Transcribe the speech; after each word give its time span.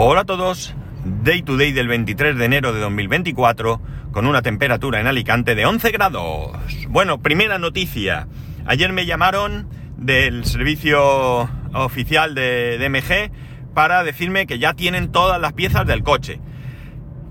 Hola 0.00 0.20
a 0.20 0.24
todos, 0.24 0.76
Day 1.24 1.42
to 1.42 1.56
Day 1.56 1.72
del 1.72 1.88
23 1.88 2.38
de 2.38 2.44
enero 2.44 2.72
de 2.72 2.78
2024 2.78 3.82
con 4.12 4.28
una 4.28 4.42
temperatura 4.42 5.00
en 5.00 5.08
Alicante 5.08 5.56
de 5.56 5.66
11 5.66 5.90
grados. 5.90 6.56
Bueno, 6.88 7.20
primera 7.20 7.58
noticia. 7.58 8.28
Ayer 8.64 8.92
me 8.92 9.06
llamaron 9.06 9.68
del 9.96 10.44
servicio 10.44 11.50
oficial 11.74 12.36
de 12.36 12.78
DMG 12.78 13.74
para 13.74 14.04
decirme 14.04 14.46
que 14.46 14.60
ya 14.60 14.74
tienen 14.74 15.10
todas 15.10 15.40
las 15.40 15.52
piezas 15.52 15.84
del 15.84 16.04
coche. 16.04 16.40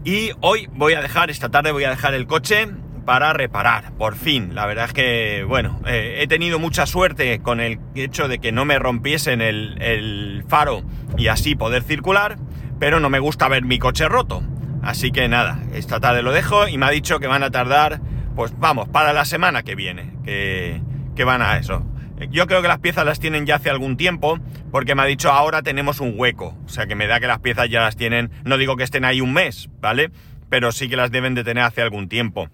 Y 0.03 0.31
hoy 0.41 0.67
voy 0.73 0.95
a 0.95 1.01
dejar, 1.01 1.29
esta 1.29 1.47
tarde 1.47 1.71
voy 1.71 1.85
a 1.85 1.91
dejar 1.91 2.15
el 2.15 2.27
coche 2.27 2.67
para 3.05 3.31
reparar, 3.31 3.93
por 3.93 4.17
fin. 4.17 4.53
La 4.53 4.65
verdad 4.65 4.87
es 4.87 4.93
que, 4.93 5.45
bueno, 5.47 5.79
eh, 5.87 6.17
he 6.19 6.27
tenido 6.27 6.59
mucha 6.59 6.85
suerte 6.85 7.39
con 7.39 7.61
el 7.61 7.79
hecho 7.95 8.27
de 8.27 8.39
que 8.39 8.51
no 8.51 8.65
me 8.65 8.77
rompiesen 8.77 9.39
el, 9.39 9.81
el 9.81 10.43
faro 10.49 10.83
y 11.17 11.27
así 11.27 11.55
poder 11.55 11.83
circular, 11.83 12.37
pero 12.79 12.99
no 12.99 13.09
me 13.09 13.19
gusta 13.19 13.47
ver 13.47 13.63
mi 13.63 13.79
coche 13.79 14.07
roto. 14.07 14.43
Así 14.83 15.11
que 15.11 15.27
nada, 15.27 15.59
esta 15.73 15.99
tarde 15.99 16.21
lo 16.21 16.31
dejo 16.31 16.67
y 16.67 16.77
me 16.77 16.85
ha 16.85 16.91
dicho 16.91 17.19
que 17.19 17.27
van 17.27 17.43
a 17.43 17.51
tardar, 17.51 17.99
pues 18.35 18.53
vamos, 18.57 18.87
para 18.89 19.13
la 19.13 19.25
semana 19.25 19.63
que 19.63 19.75
viene, 19.75 20.13
que, 20.23 20.81
que 21.15 21.23
van 21.23 21.41
a 21.41 21.57
eso. 21.57 21.85
Yo 22.29 22.47
creo 22.47 22.61
que 22.61 22.67
las 22.67 22.79
piezas 22.79 23.05
las 23.05 23.19
tienen 23.19 23.45
ya 23.45 23.55
hace 23.55 23.69
algún 23.69 23.95
tiempo, 23.95 24.39
porque 24.71 24.95
me 24.95 25.03
ha 25.03 25.05
dicho 25.05 25.31
ahora 25.31 25.61
tenemos 25.61 25.99
un 25.99 26.13
hueco. 26.15 26.57
O 26.65 26.69
sea 26.69 26.87
que 26.87 26.95
me 26.95 27.07
da 27.07 27.19
que 27.19 27.27
las 27.27 27.39
piezas 27.39 27.69
ya 27.69 27.81
las 27.81 27.95
tienen, 27.95 28.31
no 28.43 28.57
digo 28.57 28.75
que 28.75 28.83
estén 28.83 29.05
ahí 29.05 29.21
un 29.21 29.33
mes, 29.33 29.69
¿vale? 29.79 30.09
Pero 30.49 30.71
sí 30.71 30.89
que 30.89 30.95
las 30.95 31.11
deben 31.11 31.35
de 31.35 31.43
tener 31.43 31.63
hace 31.63 31.81
algún 31.81 32.09
tiempo. 32.09 32.49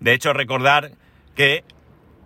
De 0.00 0.12
hecho, 0.12 0.32
recordar 0.32 0.92
que 1.34 1.64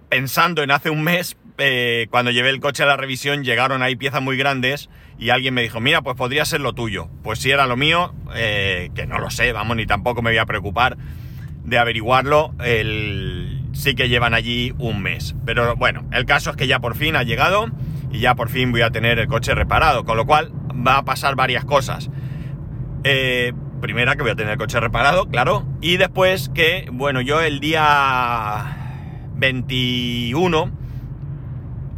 pensando 0.09 0.63
en 0.63 0.71
hace 0.71 0.91
un 0.91 1.03
mes, 1.03 1.37
eh, 1.65 2.09
cuando 2.11 2.33
llevé 2.33 2.51
el 2.51 2.59
coche 2.59 2.83
a 2.83 2.87
la 2.87 2.97
revisión, 2.97 3.45
llegaron 3.45 3.85
ahí 3.85 3.95
piezas 3.95 4.21
muy 4.21 4.37
grandes 4.37 4.91
y 5.17 5.31
alguien 5.31 5.55
me 5.55 5.63
dijo, 5.63 5.79
mira, 5.79 6.03
pues 6.03 6.17
podría 6.17 6.45
ser 6.45 6.61
lo 6.61 6.73
tuyo. 6.73 7.09
Pues 7.23 7.39
si 7.39 7.53
era 7.53 7.69
lo 7.69 7.77
mío, 7.77 8.13
eh, 8.35 8.91
que 8.97 9.07
no 9.07 9.21
lo 9.21 9.31
sé, 9.31 9.53
vamos, 9.53 9.77
ni 9.77 9.87
tampoco 9.87 10.23
me 10.23 10.31
voy 10.31 10.39
a 10.39 10.47
preocupar 10.47 10.97
de 11.65 11.79
averiguarlo, 11.79 12.53
el... 12.65 13.61
sí 13.75 13.95
que 13.95 14.09
llevan 14.09 14.35
allí 14.35 14.75
un 14.79 15.03
mes. 15.03 15.37
Pero 15.47 15.77
bueno, 15.77 16.05
el 16.13 16.25
caso 16.25 16.51
es 16.51 16.57
que 16.57 16.67
ya 16.67 16.81
por 16.81 16.97
fin 16.97 17.15
ha 17.15 17.23
llegado 17.23 17.67
y 18.11 18.19
ya 18.19 18.35
por 18.35 18.49
fin 18.49 18.73
voy 18.73 18.83
a 18.83 18.91
tener 18.91 19.21
el 19.21 19.29
coche 19.29 19.55
reparado, 19.55 20.05
con 20.05 20.17
lo 20.17 20.27
cual 20.27 20.51
va 20.85 20.99
a 20.99 21.05
pasar 21.05 21.37
varias 21.37 21.65
cosas. 21.65 22.11
Eh, 23.05 23.53
primera 23.81 24.17
que 24.17 24.23
voy 24.23 24.33
a 24.33 24.35
tener 24.35 24.55
el 24.55 24.59
coche 24.59 24.81
reparado, 24.81 25.29
claro. 25.29 25.65
Y 25.81 25.97
después 25.97 26.51
que, 26.53 26.89
bueno, 26.91 27.21
yo 27.21 27.41
el 27.41 27.61
día 27.61 29.29
21 29.37 30.82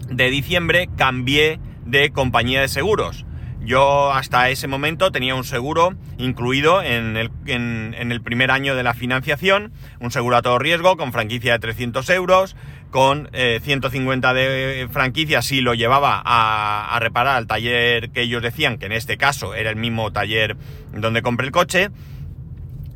de 0.08 0.30
diciembre 0.30 0.88
cambié 0.96 1.60
de 1.84 2.10
compañía 2.10 2.60
de 2.60 2.68
seguros. 2.68 3.24
Yo 3.64 4.12
hasta 4.12 4.50
ese 4.50 4.68
momento 4.68 5.10
tenía 5.10 5.34
un 5.34 5.44
seguro 5.44 5.94
incluido 6.18 6.82
en 6.82 7.16
el, 7.16 7.30
en, 7.46 7.94
el, 8.12 8.20
primer 8.20 8.50
año 8.50 8.74
de 8.74 8.82
la 8.82 8.92
financiación, 8.92 9.72
un 10.00 10.10
seguro 10.10 10.36
a 10.36 10.42
todo 10.42 10.58
riesgo 10.58 10.98
con 10.98 11.12
franquicia 11.12 11.54
de 11.54 11.58
300 11.60 12.10
euros, 12.10 12.56
con 12.90 13.30
eh, 13.32 13.60
150 13.62 14.34
de 14.34 14.88
franquicia 14.92 15.40
si 15.40 15.62
lo 15.62 15.72
llevaba 15.72 16.20
a, 16.22 16.94
a, 16.94 17.00
reparar 17.00 17.36
al 17.36 17.46
taller 17.46 18.10
que 18.10 18.22
ellos 18.22 18.42
decían, 18.42 18.76
que 18.76 18.86
en 18.86 18.92
este 18.92 19.16
caso 19.16 19.54
era 19.54 19.70
el 19.70 19.76
mismo 19.76 20.12
taller 20.12 20.58
donde 20.92 21.22
compré 21.22 21.46
el 21.46 21.52
coche. 21.52 21.88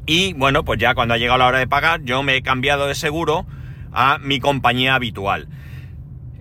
Y 0.04 0.34
bueno, 0.34 0.64
pues 0.64 0.78
ya 0.78 0.94
cuando 0.94 1.14
ha 1.14 1.18
llegado 1.18 1.38
la 1.38 1.46
hora 1.46 1.58
de 1.58 1.66
pagar, 1.66 2.02
yo 2.02 2.22
me 2.22 2.36
he 2.36 2.42
cambiado 2.42 2.86
de 2.86 2.94
seguro 2.94 3.46
a 3.92 4.18
mi 4.18 4.38
compañía 4.38 4.94
habitual. 4.94 5.48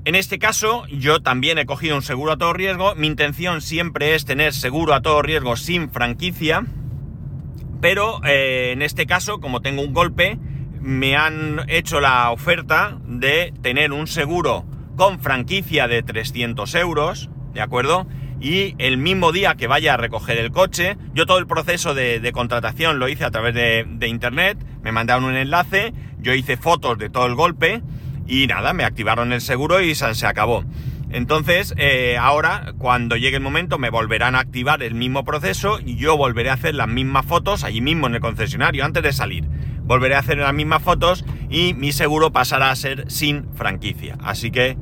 En 0.08 0.16
este 0.16 0.40
caso, 0.40 0.86
yo 0.88 1.22
también 1.22 1.58
he 1.58 1.66
cogido 1.66 1.98
un 1.98 2.02
seguro 2.02 2.32
a 2.32 2.38
todo 2.38 2.54
riesgo. 2.54 2.96
Mi 2.96 3.08
intención 3.08 3.60
siempre 3.60 4.16
es 4.16 4.24
tener 4.24 4.54
seguro 4.54 4.94
a 4.94 5.02
todo 5.02 5.22
riesgo 5.22 5.58
sin 5.58 5.92
franquicia. 5.92 6.66
Pero 7.82 8.24
eh, 8.24 8.72
en 8.72 8.84
este 8.84 9.06
caso, 9.06 9.42
como 9.42 9.62
tengo 9.62 9.82
un 9.82 9.94
golpe, 9.94 10.40
me 10.80 11.18
han 11.18 11.66
hecho 11.68 12.00
la 12.00 12.32
oferta 12.32 12.98
de 13.06 13.54
tener 13.62 13.92
un 13.92 14.08
seguro 14.08 14.64
con 14.96 15.20
franquicia 15.20 15.90
de 15.90 16.04
300 16.04 16.74
euros, 16.76 17.30
¿de 17.54 17.60
acuerdo? 17.60 18.08
Y 18.40 18.76
el 18.78 18.98
mismo 18.98 19.34
día 19.34 19.56
que 19.56 19.68
vaya 19.68 19.96
a 19.96 19.98
recoger 19.98 20.38
el 20.38 20.52
coche, 20.52 20.96
yo 21.16 21.26
todo 21.26 21.38
el 21.38 21.48
proceso 21.48 21.94
de, 21.94 22.32
contratación 22.32 22.98
lo 22.98 23.10
hice 23.10 23.26
a 23.26 23.32
través 23.32 23.54
de 23.54 24.08
internet, 24.08 24.58
me 24.84 24.94
mandaron 24.94 25.26
un 25.26 25.36
enlace, 25.36 25.94
yo 26.20 26.34
hice 26.34 26.56
fotos 26.56 26.98
de 26.98 27.10
todo 27.10 27.26
el 27.26 27.36
golpe 27.36 27.82
y 28.28 28.48
nada, 28.48 28.74
me 28.74 28.84
activaron 28.84 29.34
el 29.34 29.42
seguro 29.42 29.82
y 29.82 29.96
se 29.96 30.28
acabó. 30.28 30.64
Entonces, 31.10 31.74
eh, 31.78 32.18
ahora, 32.20 32.74
cuando 32.78 33.16
llegue 33.16 33.38
el 33.38 33.44
momento, 33.44 33.78
me 33.80 33.90
volverán 33.90 34.36
a 34.36 34.40
activar 34.40 34.84
el 34.84 34.94
mismo 34.94 35.24
proceso 35.24 35.80
y 35.84 35.96
yo 35.96 36.18
volveré 36.18 36.50
a 36.50 36.54
hacer 36.54 36.76
las 36.76 36.90
mismas 36.90 37.26
fotos 37.26 37.64
allí 37.64 37.80
mismo 37.80 38.08
en 38.08 38.16
el 38.16 38.22
concesionario, 38.22 38.84
antes 38.84 39.04
de 39.04 39.14
salir. 39.14 39.46
Volveré 39.84 40.16
a 40.16 40.20
hacer 40.20 40.38
las 40.38 40.54
mismas 40.54 40.84
fotos 40.84 41.24
y 41.50 41.74
mi 41.74 41.94
seguro 41.94 42.34
pasará 42.34 42.72
a 42.72 42.76
ser 42.76 43.10
sin 43.10 43.48
franquicia. 43.54 44.18
Así 44.22 44.52
que, 44.52 44.78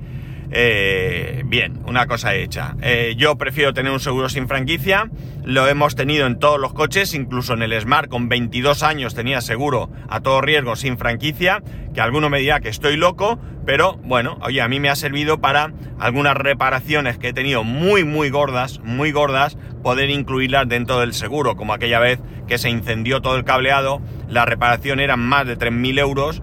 eh, 0.52 1.44
bien, 1.46 1.80
una 1.88 2.08
cosa 2.08 2.36
hecha. 2.36 2.76
Eh, 2.82 3.16
yo 3.18 3.38
prefiero 3.38 3.74
tener 3.74 3.92
un 3.92 4.00
seguro 4.00 4.30
sin 4.30 4.48
franquicia. 4.48 5.10
Lo 5.44 5.68
hemos 5.68 5.96
tenido 5.96 6.28
en 6.28 6.40
todos 6.40 6.60
los 6.60 6.74
coches, 6.74 7.14
incluso 7.14 7.54
en 7.54 7.62
el 7.62 7.80
Smart 7.80 8.10
con 8.10 8.30
22 8.30 8.84
años 8.84 9.16
tenía 9.16 9.42
seguro 9.42 9.90
a 10.10 10.22
todo 10.22 10.42
riesgo 10.42 10.76
sin 10.76 10.98
franquicia. 10.98 11.62
Que 11.94 12.02
alguno 12.02 12.30
me 12.30 12.40
dirá 12.40 12.60
que 12.60 12.70
estoy 12.70 12.98
loco, 12.98 13.40
pero 13.66 13.98
bueno, 14.04 14.38
oye, 14.42 14.62
a 14.62 14.68
mí 14.68 14.80
me 14.80 14.90
ha 14.90 14.96
servido 14.96 15.40
para 15.40 15.74
algunas 16.00 16.36
reparaciones 16.36 17.18
que 17.18 17.30
he 17.30 17.34
tenido 17.34 17.64
muy, 17.64 18.04
muy 18.04 18.30
gordas, 18.30 18.80
muy 18.84 19.12
gordas, 19.12 19.58
poder 19.82 20.10
incluirlas 20.10 20.68
dentro 20.68 21.00
del 21.00 21.14
seguro, 21.14 21.56
como 21.56 21.74
aquella 21.74 22.00
vez 22.00 22.20
que 22.48 22.58
se 22.58 22.70
incendió 22.70 23.22
todo 23.22 23.38
el 23.38 23.44
cableado, 23.44 24.02
la 24.28 24.46
reparación 24.46 25.00
eran 25.00 25.20
más 25.20 25.48
de 25.48 25.58
3.000 25.58 26.00
euros, 26.00 26.42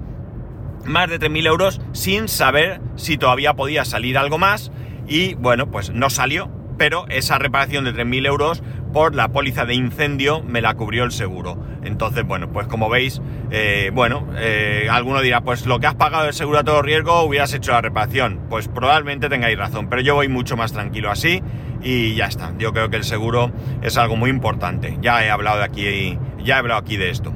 más 0.84 1.08
de 1.08 1.18
3.000 1.18 1.46
euros 1.46 1.80
sin 1.92 2.28
saber 2.28 2.80
si 2.96 3.16
todavía 3.16 3.54
podía 3.54 3.84
salir 3.84 4.18
algo 4.18 4.38
más 4.38 4.72
y 5.06 5.34
bueno, 5.34 5.70
pues 5.70 5.90
no 5.90 6.10
salió, 6.10 6.50
pero 6.78 7.06
esa 7.08 7.38
reparación 7.38 7.84
de 7.84 7.94
3.000 7.94 8.26
euros 8.26 8.62
por 8.92 9.14
la 9.14 9.28
póliza 9.28 9.64
de 9.64 9.74
incendio 9.74 10.42
me 10.42 10.60
la 10.60 10.74
cubrió 10.74 11.04
el 11.04 11.12
seguro. 11.12 11.58
Entonces, 11.82 12.24
bueno, 12.24 12.52
pues 12.52 12.66
como 12.66 12.88
veis, 12.88 13.20
eh, 13.50 13.90
bueno, 13.92 14.28
eh, 14.36 14.88
alguno 14.90 15.20
dirá, 15.20 15.40
pues 15.40 15.66
lo 15.66 15.80
que 15.80 15.86
has 15.86 15.94
pagado 15.94 16.26
el 16.26 16.34
seguro 16.34 16.58
a 16.58 16.64
todo 16.64 16.82
riesgo 16.82 17.22
hubieras 17.22 17.52
hecho 17.54 17.72
la 17.72 17.80
reparación. 17.80 18.40
Pues 18.48 18.68
probablemente 18.68 19.28
tengáis 19.28 19.58
razón, 19.58 19.88
pero 19.88 20.02
yo 20.02 20.14
voy 20.14 20.28
mucho 20.28 20.56
más 20.56 20.72
tranquilo 20.72 21.10
así 21.10 21.42
y 21.82 22.14
ya 22.14 22.26
está. 22.26 22.52
Yo 22.58 22.72
creo 22.72 22.90
que 22.90 22.96
el 22.96 23.04
seguro 23.04 23.50
es 23.82 23.96
algo 23.96 24.16
muy 24.16 24.30
importante. 24.30 24.98
Ya 25.00 25.24
he 25.24 25.30
hablado 25.30 25.62
aquí, 25.62 26.18
ya 26.44 26.56
he 26.56 26.58
hablado 26.58 26.80
aquí 26.80 26.96
de 26.96 27.10
esto. 27.10 27.32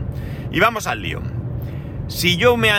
Y 0.52 0.60
vamos 0.60 0.86
al 0.86 1.02
lío. 1.02 1.35
Si 2.08 2.36
yo 2.36 2.56
me 2.56 2.70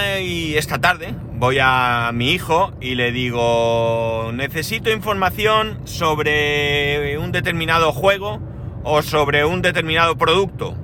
esta 0.55 0.79
tarde 0.79 1.13
voy 1.33 1.57
a 1.61 2.11
mi 2.13 2.31
hijo 2.31 2.71
y 2.79 2.95
le 2.95 3.11
digo, 3.11 4.31
necesito 4.33 4.89
información 4.89 5.81
sobre 5.83 7.17
un 7.17 7.33
determinado 7.33 7.91
juego 7.91 8.39
o 8.85 9.01
sobre 9.01 9.43
un 9.43 9.61
determinado 9.61 10.17
producto, 10.17 10.75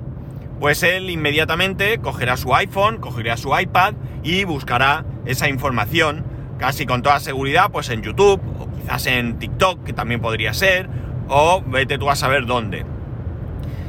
pues 0.60 0.82
él 0.82 1.08
inmediatamente 1.08 1.98
cogerá 1.98 2.36
su 2.36 2.54
iPhone, 2.54 2.98
cogerá 2.98 3.38
su 3.38 3.58
iPad 3.58 3.94
y 4.22 4.44
buscará 4.44 5.06
esa 5.24 5.48
información, 5.48 6.22
casi 6.58 6.84
con 6.84 7.00
toda 7.00 7.20
seguridad, 7.20 7.70
pues 7.72 7.88
en 7.88 8.02
YouTube 8.02 8.42
o 8.60 8.70
quizás 8.70 9.06
en 9.06 9.38
TikTok, 9.38 9.84
que 9.84 9.94
también 9.94 10.20
podría 10.20 10.52
ser, 10.52 10.90
o 11.28 11.62
vete 11.66 11.96
tú 11.96 12.10
a 12.10 12.14
saber 12.14 12.44
dónde. 12.44 12.84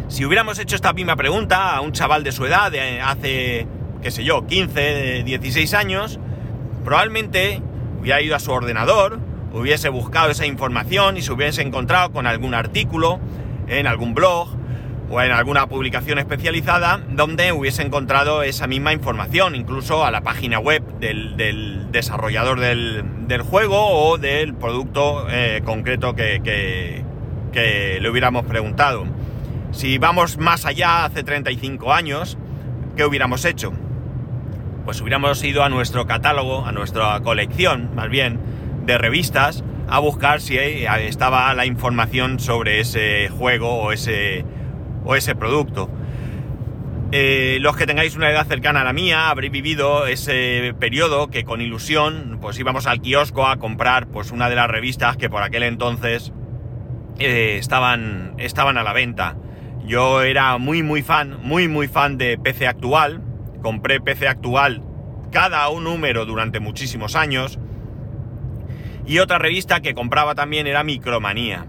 Si 0.08 0.24
hubiéramos 0.24 0.60
hecho 0.60 0.76
esta 0.76 0.94
misma 0.94 1.18
pregunta 1.18 1.76
a 1.76 1.82
un 1.82 1.92
chaval 1.92 2.24
de 2.24 2.32
su 2.32 2.46
edad, 2.46 2.72
hace, 3.04 3.68
qué 4.06 4.12
sé 4.12 4.24
yo, 4.24 4.46
15, 4.46 5.24
16 5.24 5.74
años, 5.74 6.20
probablemente 6.84 7.60
hubiera 8.00 8.22
ido 8.22 8.36
a 8.36 8.40
su 8.40 8.52
ordenador, 8.52 9.18
hubiese 9.52 9.90
buscado 9.90 10.30
esa 10.30 10.46
información 10.46 11.18
y 11.18 11.24
se 11.24 11.34
hubiese 11.34 11.64
encontrado 11.64 12.12
con 12.12 12.28
algún 12.28 12.54
artículo 12.54 13.20
en 13.68 13.88
algún 13.88 14.14
blog 14.14 14.50
o 15.10 15.22
en 15.24 15.32
alguna 15.32 15.66
publicación 15.66 16.20
especializada 16.20 17.02
donde 17.10 17.52
hubiese 17.52 17.82
encontrado 17.82 18.44
esa 18.44 18.68
misma 18.68 18.94
información, 18.94 19.56
incluso 19.56 20.06
a 20.06 20.12
la 20.12 20.22
página 20.22 20.60
web 20.60 20.84
del, 21.00 21.92
desarrollador 21.92 22.60
del, 22.60 23.42
juego 23.42 23.88
o 23.88 24.20
del 24.20 24.54
producto 24.54 25.26
eh, 25.32 25.64
concreto 25.66 26.14
que, 26.14 27.04
le 27.56 28.08
hubiéramos 28.08 28.46
preguntado. 28.46 29.08
Si 29.72 29.98
vamos 29.98 30.38
más 30.38 30.68
allá, 30.68 31.06
hace 31.06 31.24
35 31.24 31.92
años, 31.92 32.38
¿qué 32.96 33.04
hubiéramos 33.04 33.44
hecho? 33.46 33.74
Pues 34.86 35.02
hubiéramos 35.02 35.44
ido 35.44 35.64
a 35.64 35.70
nuestro 35.70 36.06
catálogo, 36.06 36.66
a 36.66 36.72
nuestra 36.72 37.20
colección, 37.22 37.94
más 37.96 38.08
bien, 38.10 38.40
de 38.86 38.98
revistas, 38.98 39.64
a 39.90 40.00
buscar 40.00 40.42
si 40.42 40.58
estaba 40.58 41.54
la 41.56 41.66
información 41.66 42.40
sobre 42.40 42.80
ese 42.80 43.30
juego 43.30 43.82
o 43.82 43.92
ese, 43.92 44.46
o 45.04 45.16
ese 45.16 45.36
producto. 45.36 45.90
Eh, 47.12 47.60
los 47.62 47.76
que 47.76 47.86
tengáis 47.86 48.16
una 48.16 48.30
edad 48.30 48.46
cercana 48.46 48.82
a 48.82 48.84
la 48.84 48.94
mía 48.94 49.30
habréis 49.30 49.52
vivido 49.52 50.06
ese 50.08 50.74
periodo 50.80 51.30
que 51.30 51.46
con 51.46 51.62
ilusión 51.62 52.40
pues 52.42 52.60
íbamos 52.60 52.88
al 52.88 53.00
kiosco 53.00 53.48
a 53.48 53.58
comprar 53.58 54.08
pues 54.08 54.32
una 54.32 54.50
de 54.50 54.56
las 54.56 54.68
revistas 54.68 55.16
que 55.16 55.30
por 55.30 55.44
aquel 55.44 55.64
entonces 55.64 56.34
eh, 57.20 57.58
estaban, 57.60 58.34
estaban 58.38 58.78
a 58.78 58.84
la 58.84 58.92
venta. 58.94 59.38
Yo 59.86 60.24
era 60.24 60.58
muy 60.58 60.84
muy 60.84 61.04
fan, 61.04 61.38
muy 61.42 61.68
muy 61.68 61.88
fan 61.88 62.18
de 62.18 62.38
PC 62.38 62.68
Actual. 62.68 63.22
Compré 63.66 64.00
PC 64.00 64.28
Actual 64.28 64.84
cada 65.32 65.68
un 65.70 65.86
número 65.86 66.28
durante 66.28 66.60
muchísimos 66.60 67.16
años. 67.16 67.58
Y 69.08 69.18
otra 69.18 69.40
revista 69.40 69.82
que 69.82 69.96
compraba 69.96 70.36
también 70.36 70.68
era 70.68 70.84
Micromanía. 70.84 71.66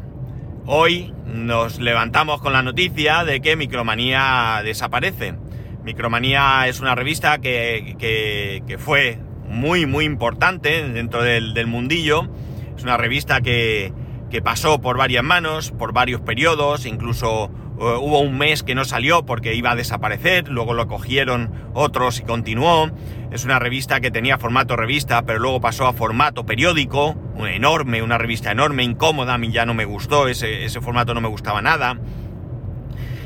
Hoy 0.66 1.14
nos 1.24 1.80
levantamos 1.80 2.42
con 2.42 2.52
la 2.52 2.60
noticia 2.60 3.24
de 3.24 3.40
que 3.40 3.56
Micromanía 3.56 4.60
desaparece. 4.62 5.36
Micromanía 5.84 6.68
es 6.68 6.80
una 6.80 6.94
revista 6.94 7.38
que, 7.38 8.76
fue 8.78 9.18
muy 9.48 9.86
muy 9.86 10.04
importante 10.04 10.86
dentro 10.86 11.22
del, 11.22 11.66
mundillo. 11.66 12.28
Es 12.76 12.82
una 12.82 12.98
revista 12.98 13.40
que, 13.40 13.90
que 14.30 14.42
pasó 14.42 14.82
por 14.82 14.98
varias 14.98 15.24
manos, 15.24 15.70
por 15.70 15.94
varios 15.94 16.20
periodos, 16.20 16.84
incluso 16.84 17.50
hubo 17.78 18.20
un 18.20 18.38
mes 18.38 18.62
que 18.62 18.74
no 18.74 18.84
salió 18.84 19.24
porque 19.24 19.54
iba 19.54 19.72
a 19.72 19.76
desaparecer, 19.76 20.48
luego 20.48 20.74
lo 20.74 20.86
cogieron 20.86 21.70
otros 21.74 22.20
y 22.20 22.22
continuó. 22.22 22.90
Es 23.30 23.44
una 23.44 23.58
revista 23.58 24.00
que 24.00 24.10
tenía 24.10 24.38
formato 24.38 24.76
revista, 24.76 25.22
pero 25.22 25.38
luego 25.38 25.60
pasó 25.60 25.86
a 25.86 25.92
formato 25.92 26.46
periódico, 26.46 27.16
una 27.34 27.54
enorme, 27.54 28.02
una 28.02 28.18
revista 28.18 28.50
enorme, 28.50 28.82
incómoda, 28.82 29.34
a 29.34 29.38
mí 29.38 29.50
ya 29.52 29.66
no 29.66 29.74
me 29.74 29.84
gustó, 29.84 30.28
ese, 30.28 30.64
ese 30.64 30.80
formato 30.80 31.12
no 31.14 31.20
me 31.20 31.28
gustaba 31.28 31.60
nada. 31.60 31.98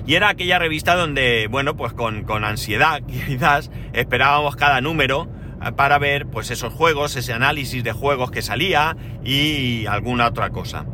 Y 0.06 0.14
era 0.14 0.31
aquella 0.31 0.58
revista 0.58 0.97
donde, 0.97 1.47
bueno, 1.49 1.76
pues 1.76 1.93
con, 1.93 2.25
con 2.25 2.44
ansiedad 2.44 3.00
quizás 3.26 3.70
esperábamos 3.93 4.56
cada 4.56 4.81
número 4.81 5.29
eh, 5.62 5.73
para 5.73 5.99
ver 5.99 6.26
pues 6.26 6.50
esos 6.50 6.73
juegos, 6.73 7.17
ese 7.17 7.32
análisis 7.32 7.85
de 7.85 7.93
juegos 7.93 8.31
que 8.31 8.43
salía 8.43 8.97
y 9.23 9.87
alguna 9.87 10.26
otra 10.26 10.50
cosa. 10.50 10.87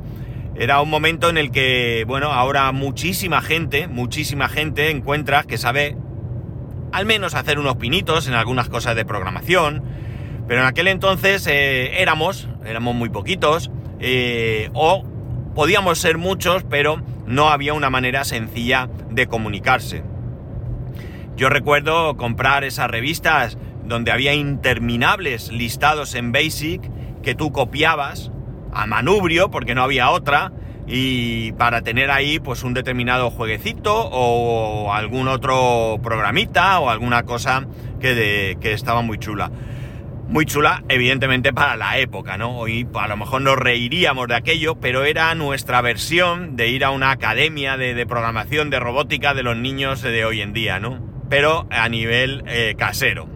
Era 0.58 0.80
un 0.80 0.88
momento 0.88 1.28
en 1.28 1.36
el 1.36 1.50
que, 1.50 2.04
bueno, 2.06 2.32
ahora 2.32 2.72
muchísima 2.72 3.42
gente, 3.42 3.88
muchísima 3.88 4.48
gente 4.48 4.90
encuentra 4.90 5.44
que 5.44 5.58
sabe 5.58 5.96
al 6.92 7.04
menos 7.04 7.34
hacer 7.34 7.58
unos 7.58 7.76
pinitos 7.76 8.26
en 8.26 8.32
algunas 8.32 8.70
cosas 8.70 8.96
de 8.96 9.04
programación, 9.04 9.82
pero 10.48 10.62
en 10.62 10.66
aquel 10.66 10.88
entonces 10.88 11.46
eh, 11.46 12.00
éramos, 12.00 12.48
éramos 12.64 12.94
muy 12.94 13.10
poquitos, 13.10 13.70
eh, 14.00 14.70
o 14.72 15.04
podíamos 15.54 15.98
ser 15.98 16.16
muchos, 16.16 16.64
pero 16.64 17.02
no 17.26 17.50
había 17.50 17.74
una 17.74 17.90
manera 17.90 18.24
sencilla 18.24 18.88
de 19.10 19.26
comunicarse. 19.26 20.04
Yo 21.36 21.50
recuerdo 21.50 22.16
comprar 22.16 22.64
esas 22.64 22.90
revistas 22.90 23.58
donde 23.84 24.10
había 24.10 24.32
interminables 24.32 25.52
listados 25.52 26.14
en 26.14 26.32
Basic 26.32 26.80
que 27.22 27.34
tú 27.34 27.52
copiabas 27.52 28.30
a 28.76 28.86
manubrio, 28.86 29.50
porque 29.50 29.74
no 29.74 29.82
había 29.82 30.10
otra, 30.10 30.52
y 30.86 31.52
para 31.52 31.82
tener 31.82 32.10
ahí 32.10 32.38
pues 32.38 32.62
un 32.62 32.74
determinado 32.74 33.30
jueguecito 33.30 33.92
o 33.94 34.92
algún 34.92 35.28
otro 35.28 35.98
programita 36.02 36.78
o 36.78 36.90
alguna 36.90 37.24
cosa 37.24 37.66
que, 38.00 38.56
que 38.60 38.72
estaba 38.72 39.02
muy 39.02 39.18
chula. 39.18 39.50
Muy 40.28 40.44
chula, 40.44 40.82
evidentemente, 40.88 41.52
para 41.52 41.76
la 41.76 41.98
época, 41.98 42.36
¿no? 42.36 42.58
Hoy 42.58 42.86
a 42.94 43.06
lo 43.06 43.16
mejor 43.16 43.42
nos 43.42 43.56
reiríamos 43.56 44.26
de 44.26 44.34
aquello, 44.34 44.74
pero 44.74 45.04
era 45.04 45.32
nuestra 45.36 45.80
versión 45.82 46.56
de 46.56 46.68
ir 46.68 46.84
a 46.84 46.90
una 46.90 47.12
academia 47.12 47.76
de, 47.76 48.06
programación, 48.06 48.68
de 48.68 48.80
robótica 48.80 49.34
de 49.34 49.44
los 49.44 49.56
niños 49.56 50.02
de 50.02 50.24
hoy 50.24 50.40
en 50.40 50.52
día, 50.52 50.80
¿no? 50.80 51.00
Pero 51.30 51.68
a 51.70 51.88
nivel 51.88 52.42
eh, 52.48 52.74
casero. 52.76 53.28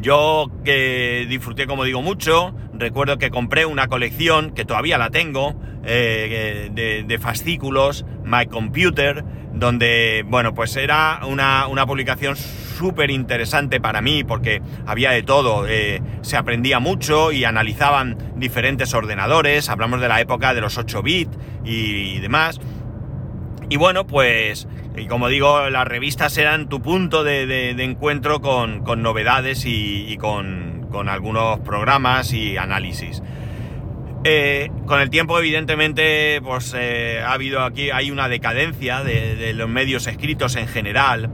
Yo 0.00 0.50
que 0.64 1.26
disfruté, 1.28 1.66
como 1.66 1.82
digo, 1.82 2.00
mucho, 2.00 2.54
recuerdo 2.80 3.18
que 3.18 3.30
compré 3.30 3.66
una 3.66 3.88
colección, 3.88 4.50
que 4.50 4.64
todavía 4.64 4.98
la 4.98 5.10
tengo, 5.10 5.54
eh, 5.84 6.70
de, 7.06 7.18
fascículos, 7.18 8.04
My 8.24 8.46
Computer, 8.46 9.24
donde, 9.52 10.24
bueno, 10.26 10.54
pues 10.54 10.76
era 10.76 11.20
una, 11.26 11.66
publicación 11.86 12.36
súper 12.36 13.10
interesante 13.10 13.80
para 13.80 14.00
mí 14.00 14.24
porque 14.24 14.62
había 14.86 15.10
de 15.10 15.22
todo, 15.22 15.66
eh, 15.68 16.02
se 16.22 16.36
aprendía 16.36 16.80
mucho 16.80 17.30
y 17.30 17.44
analizaban 17.44 18.16
diferentes 18.36 18.94
ordenadores, 18.94 19.68
hablamos 19.68 20.00
de 20.00 20.08
la 20.08 20.20
época 20.20 20.54
de 20.54 20.60
los 20.60 20.78
8 20.78 21.02
bits 21.02 21.38
y 21.64 22.18
demás. 22.20 22.60
Y 23.70 23.76
bueno, 23.76 24.04
pues, 24.04 24.66
y 24.96 25.06
como 25.06 25.28
digo, 25.28 25.70
las 25.70 25.86
revistas 25.86 26.36
eran 26.38 26.68
tu 26.68 26.82
punto 26.82 27.22
de, 27.22 27.70
encuentro 27.70 28.40
con, 28.40 28.82
novedades 29.00 29.64
y, 29.64 30.16
con, 30.16 30.69
algunos 31.08 31.60
programas 31.60 32.32
y 32.32 32.56
análisis. 32.56 33.22
Eh, 34.22 34.70
con 34.84 35.00
el 35.00 35.08
tiempo, 35.08 35.38
evidentemente, 35.38 36.40
pues 36.42 36.74
eh, 36.76 37.22
ha 37.24 37.32
habido 37.32 37.62
aquí, 37.62 37.90
hay 37.90 38.10
una 38.10 38.28
decadencia 38.28 39.02
de, 39.02 39.54
los 39.54 39.68
medios 39.68 40.06
escritos 40.06 40.56
en 40.56 40.68
general, 40.68 41.30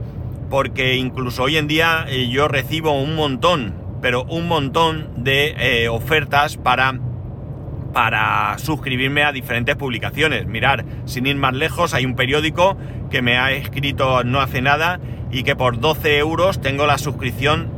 porque 0.49 0.95
incluso 0.95 1.43
hoy 1.43 1.57
en 1.57 1.67
día 1.67 2.05
eh, 2.07 2.29
yo 2.29 2.47
recibo 2.47 2.93
un 2.93 3.15
montón, 3.15 3.75
pero 4.01 4.23
un 4.23 4.47
montón 4.47 5.23
de 5.23 5.87
ofertas 5.91 6.55
para 6.57 6.99
para 7.93 8.55
suscribirme 8.59 9.23
a 9.23 9.31
diferentes 9.31 9.75
publicaciones. 9.75 10.45
Mirar, 10.45 10.85
sin 11.05 11.25
ir 11.25 11.35
más 11.35 11.55
lejos, 11.55 11.95
hay 11.95 12.05
un 12.05 12.15
periódico 12.15 12.77
que 13.09 13.23
me 13.23 13.37
ha 13.37 13.51
escrito 13.53 14.23
no 14.23 14.39
hace 14.39 14.61
nada 14.61 14.99
y 15.31 15.41
que 15.41 15.55
por 15.55 15.79
12 15.79 16.19
euros 16.19 16.61
tengo 16.61 16.85
la 16.85 16.99
suscripción 16.99 17.71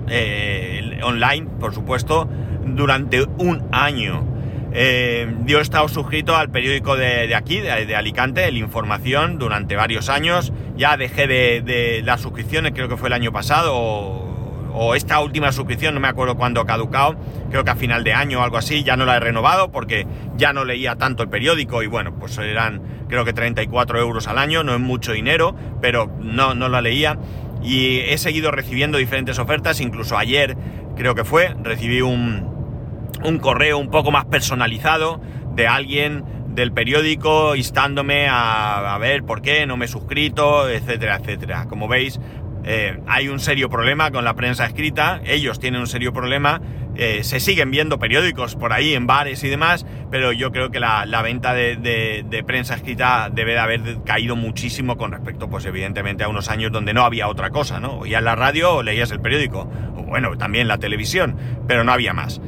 online, 1.04 1.48
por 1.60 1.74
supuesto, 1.74 2.30
durante 2.66 3.24
un 3.24 3.68
año. 3.72 4.25
Eh, 4.72 5.34
yo 5.46 5.60
he 5.60 5.62
estado 5.62 5.88
suscrito 5.88 6.36
al 6.36 6.50
periódico 6.50 6.96
de, 6.96 7.34
aquí, 7.34 7.60
de, 7.60 7.96
Alicante, 7.96 8.48
el 8.48 8.57
Información, 8.57 9.40
durante 9.40 9.75
varios 9.75 10.10
años. 10.10 10.54
Ya 10.78 10.96
dejé 10.98 11.28
de, 11.28 11.62
de 11.62 12.01
las 12.04 12.22
suscripciones, 12.22 12.74
creo 12.74 12.88
que 12.88 12.98
fue 12.98 13.10
el 13.10 13.13
año 13.13 13.31
pasado 13.31 14.28
o 14.72 14.96
esta 14.96 15.19
última 15.19 15.51
suscripción, 15.51 15.94
no 15.94 16.00
me 16.00 16.07
acuerdo 16.07 16.36
cuándo 16.36 16.66
caducado, 16.66 17.16
creo 17.50 17.63
que 17.63 17.72
a 17.72 17.75
final 17.75 18.04
de 18.04 18.13
año 18.13 18.40
o 18.40 18.44
algo 18.44 18.57
así, 18.57 18.84
ya 18.84 18.95
no 18.95 19.06
la 19.06 19.18
he 19.18 19.19
renovado 19.19 19.72
porque 19.72 20.06
ya 20.38 20.54
no 20.54 20.63
leía 20.63 20.95
tanto 20.95 21.24
el 21.24 21.30
periódico 21.30 21.84
y 21.84 21.88
bueno, 21.88 22.13
pues 22.16 22.38
eran 22.38 22.81
creo 23.10 23.25
que 23.25 23.34
34 23.34 24.00
euros 24.00 24.28
al 24.28 24.38
año, 24.38 24.63
no 24.63 24.74
es 24.74 24.80
mucho 24.80 25.12
dinero, 25.12 25.56
pero 25.81 26.12
no, 26.19 26.54
no 26.54 26.69
la 26.69 26.81
leía. 26.81 27.18
Y 27.62 28.00
he 28.00 28.18
seguido 28.18 28.52
recibiendo 28.52 28.97
diferentes 28.97 29.38
ofertas, 29.38 29.81
incluso 29.81 30.18
ayer 30.18 30.56
creo 30.99 31.15
que 31.15 31.23
fue, 31.23 31.56
recibí 31.63 32.01
un, 32.01 33.09
un 33.23 33.39
correo 33.39 33.77
un 33.77 33.89
poco 33.89 34.11
más 34.11 34.25
personalizado 34.25 35.21
de 35.56 35.65
alguien 35.65 36.25
del 36.49 36.73
periódico 36.73 37.56
instándome 37.56 38.27
a, 38.27 38.94
a, 38.94 38.97
ver 38.97 39.23
por 39.23 39.41
qué 39.41 39.65
no 39.65 39.77
me 39.77 39.85
he 39.85 39.87
suscrito, 39.87 40.69
etcétera, 40.69 41.15
etcétera. 41.15 41.68
Como 41.69 41.87
veis, 41.87 42.19
eh, 42.65 42.99
hay 43.07 43.29
un 43.29 43.39
serio 43.39 43.69
problema 43.69 44.11
con 44.11 44.25
la 44.25 44.35
prensa 44.35 44.65
escrita, 44.65 45.21
ellos 45.25 45.59
tienen 45.59 45.79
un 45.79 45.87
serio 45.87 46.11
problema, 46.11 46.61
eh, 46.95 47.23
se 47.23 47.39
siguen 47.39 47.71
viendo 47.71 47.99
periódicos 47.99 48.56
por 48.56 48.73
ahí 48.73 48.94
en 48.94 49.07
bares 49.07 49.44
y 49.44 49.47
demás, 49.47 49.85
pero 50.11 50.33
yo 50.33 50.51
creo 50.51 50.69
que 50.69 50.79
la, 50.79 51.21
venta 51.23 51.53
de, 51.53 52.44
prensa 52.45 52.75
escrita 52.75 53.29
debe 53.31 53.53
de 53.53 53.59
haber 53.59 53.81
caído 54.03 54.35
muchísimo 54.35 54.97
con 54.97 55.11
respecto, 55.11 55.49
pues 55.49 55.65
evidentemente, 55.65 56.23
a 56.23 56.27
unos 56.27 56.49
años 56.49 56.71
donde 56.71 56.94
no 56.94 57.03
había 57.06 57.29
otra 57.29 57.49
cosa, 57.49 57.79
¿no? 57.79 57.99
Oías 57.99 58.21
la 58.21 58.35
radio 58.35 58.75
o 58.75 58.83
leías 58.83 59.11
el 59.11 59.21
periódico, 59.21 59.69
bueno, 60.09 60.37
también 60.37 60.68
la 60.68 60.78
televisión, 60.78 61.35
pero 61.68 61.83
no 61.83 61.92
había 61.92 62.13
más. 62.13 62.42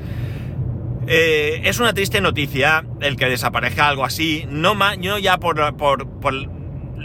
Eh, 1.08 1.62
es 1.64 1.80
una 1.80 1.94
triste 1.94 2.22
noticia 2.22 2.86
el 3.02 3.16
que 3.16 3.26
desaparezca 3.26 3.88
algo 3.88 4.06
así, 4.06 4.46
no, 4.50 4.76
no 4.76 5.18
ya 5.20 5.38
por 5.38 5.60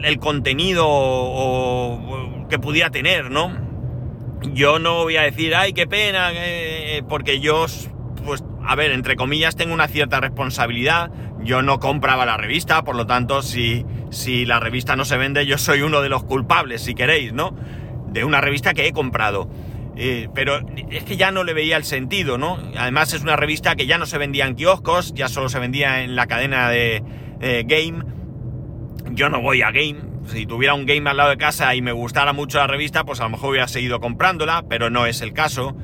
el 0.03 0.19
contenido 0.19 0.85
o 0.87 2.47
que 2.49 2.59
pudiera 2.59 2.91
tener, 2.91 3.31
¿no? 3.31 3.53
Yo 4.53 4.79
no 4.79 5.05
voy 5.05 5.17
a 5.17 5.23
decir, 5.23 5.55
ay, 5.55 5.73
qué 5.73 5.87
pena, 5.87 6.31
eh, 6.35 7.03
porque 7.09 7.41
yo, 7.41 7.67
pues, 8.25 8.45
a 8.65 8.75
ver, 8.77 8.93
entre 8.93 9.17
comillas, 9.17 9.57
tengo 9.57 9.73
una 9.75 9.89
cierta 9.89 10.21
responsabilidad. 10.21 11.11
Yo 11.43 11.63
no 11.63 11.79
compraba 11.81 12.27
la 12.27 12.37
revista, 12.37 12.83
por 12.85 12.97
lo 12.97 13.07
tanto, 13.07 13.43
si, 13.43 13.85
si 14.11 14.45
la 14.45 14.61
revista 14.61 14.97
no 14.97 15.05
se 15.05 15.17
vende, 15.17 15.47
yo 15.47 15.59
soy 15.59 15.83
uno 15.83 16.03
de 16.03 16.09
los 16.09 16.25
culpables, 16.25 16.83
si 16.83 16.95
queréis, 16.95 17.33
¿no? 17.33 17.57
De 18.09 18.25
una 18.25 18.41
revista 18.41 18.75
que 18.75 18.87
he 18.87 18.93
comprado. 18.93 19.49
Eh, 19.97 20.29
pero 20.35 20.61
es 20.91 21.05
que 21.05 21.17
ya 21.17 21.31
no 21.31 21.43
le 21.43 21.55
veía 21.55 21.77
el 21.77 21.85
sentido, 21.85 22.37
¿no? 22.37 22.59
Además 22.77 23.15
es 23.15 23.23
una 23.23 23.37
revista 23.37 23.77
que 23.77 23.87
ya 23.87 23.97
no 23.99 24.07
se 24.07 24.19
vendía 24.19 24.47
en 24.47 24.55
kioscos, 24.55 25.15
ya 25.15 25.29
solo 25.29 25.49
se 25.49 25.59
vendía 25.59 26.03
en 26.03 26.17
la 26.17 26.27
cadena 26.27 26.69
de 26.69 27.03
Game. 27.67 28.05
Yo 29.13 29.31
no 29.31 29.41
voy 29.41 29.63
a 29.63 29.71
Game, 29.71 30.01
si 30.29 30.47
tuviera 30.47 30.75
un 30.75 30.87
game 30.87 31.09
al 31.09 31.17
lado 31.17 31.31
de 31.31 31.37
casa 31.37 31.75
y 31.75 31.83
me 31.83 31.93
gustara 31.93 32.33
mucho 32.33 32.59
la 32.59 32.67
revista, 32.67 33.05
pues 33.05 33.21
a 33.21 33.25
lo 33.25 33.31
mejor 33.31 33.51
hubiera 33.51 33.69
seguido 33.69 34.01
comprándola, 34.01 34.65
pero 34.69 34.91
no 34.91 35.07
es 35.07 35.21
el 35.21 35.33
caso. 35.33 35.77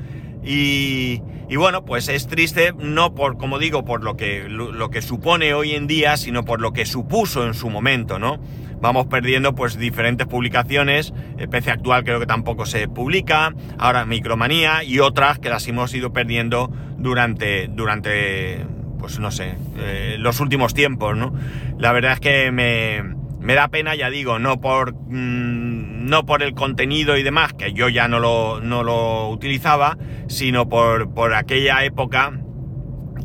Y, 0.43 1.21
bueno, 1.55 1.85
pues 1.85 2.09
es 2.09 2.27
triste, 2.27 2.73
no 2.77 3.15
por, 3.15 3.37
como 3.37 3.59
digo, 3.59 3.85
por 3.85 4.03
lo 4.03 4.17
que, 4.17 4.49
lo, 4.49 4.89
que 4.89 5.01
supone 5.01 5.53
hoy 5.53 5.71
en 5.71 5.87
día, 5.87 6.17
sino 6.17 6.43
por 6.43 6.59
lo 6.59 6.73
que 6.73 6.85
supuso 6.85 7.45
en 7.45 7.53
su 7.53 7.69
momento, 7.69 8.19
¿no? 8.19 8.39
Vamos 8.83 9.07
perdiendo 9.07 9.55
pues 9.55 9.77
diferentes 9.77 10.27
publicaciones, 10.27 11.13
PC 11.49 11.71
actual 11.71 12.03
creo 12.03 12.19
que 12.19 12.25
tampoco 12.25 12.65
se 12.65 12.89
publica, 12.89 13.53
ahora 13.77 14.03
Micromanía 14.03 14.83
y 14.83 14.99
otras 14.99 15.39
que 15.39 15.47
las 15.47 15.65
hemos 15.69 15.93
ido 15.93 16.11
perdiendo 16.11 16.69
durante, 16.97 17.69
durante 17.69 18.65
pues 18.99 19.19
no 19.19 19.31
sé, 19.31 19.55
eh, 19.77 20.17
los 20.19 20.41
últimos 20.41 20.73
tiempos, 20.73 21.15
¿no? 21.15 21.33
La 21.79 21.93
verdad 21.93 22.11
es 22.11 22.19
que 22.19 22.51
me, 22.51 23.01
me 23.39 23.53
da 23.53 23.69
pena, 23.69 23.95
ya 23.95 24.09
digo, 24.09 24.37
no 24.37 24.59
por, 24.59 24.93
mm, 24.93 26.05
no 26.05 26.25
por 26.25 26.43
el 26.43 26.53
contenido 26.53 27.15
y 27.15 27.23
demás, 27.23 27.53
que 27.53 27.71
yo 27.71 27.87
ya 27.87 28.09
no 28.09 28.19
lo, 28.19 28.59
no 28.59 28.83
lo 28.83 29.29
utilizaba, 29.29 29.97
sino 30.27 30.67
por, 30.67 31.13
por 31.13 31.35
aquella 31.35 31.85
época 31.85 32.33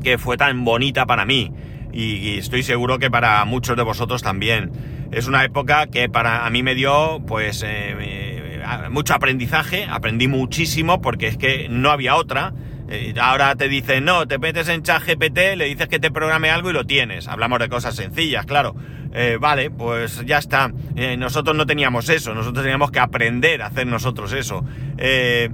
que 0.04 0.18
fue 0.18 0.36
tan 0.36 0.64
bonita 0.64 1.04
para 1.04 1.24
mí. 1.24 1.52
Y, 1.92 2.14
y 2.14 2.38
estoy 2.38 2.62
seguro 2.62 3.00
que 3.00 3.10
para 3.10 3.44
muchos 3.44 3.76
de 3.76 3.82
vosotros 3.82 4.22
también. 4.22 4.97
Es 5.10 5.26
una 5.26 5.44
época 5.44 5.86
que 5.86 6.08
para 6.08 6.44
a 6.44 6.50
mí 6.50 6.62
me 6.62 6.74
dio, 6.74 7.20
pues, 7.26 7.64
eh, 7.66 8.60
mucho 8.90 9.14
aprendizaje, 9.14 9.86
aprendí 9.88 10.28
muchísimo 10.28 11.00
porque 11.00 11.28
es 11.28 11.36
que 11.38 11.68
no 11.70 11.90
había 11.90 12.14
otra. 12.16 12.52
Eh, 12.90 13.14
ahora 13.20 13.54
te 13.56 13.68
dicen, 13.68 14.04
no, 14.04 14.26
te 14.26 14.38
metes 14.38 14.68
en 14.68 14.82
chat 14.82 15.02
GPT, 15.02 15.56
le 15.56 15.64
dices 15.64 15.88
que 15.88 15.98
te 15.98 16.10
programe 16.10 16.50
algo 16.50 16.70
y 16.70 16.72
lo 16.74 16.84
tienes. 16.84 17.26
Hablamos 17.26 17.58
de 17.58 17.68
cosas 17.68 17.96
sencillas, 17.96 18.44
claro. 18.44 18.74
Eh, 19.14 19.38
vale, 19.40 19.70
pues 19.70 20.24
ya 20.26 20.38
está. 20.38 20.70
nosotros 21.16 21.56
no 21.56 21.64
teníamos 21.64 22.08
eso, 22.10 22.34
nosotros 22.34 22.62
teníamos 22.62 22.90
que 22.90 23.00
aprender 23.00 23.62
a 23.62 23.66
hacer 23.66 23.86
nosotros 23.86 24.32
eso. 24.32 24.64
e 24.98 25.50